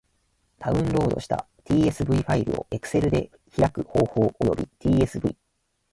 [0.57, 4.67] ダウンロードした tsv ファイルを Excel で開く方法及び
[5.03, 5.35] tsv...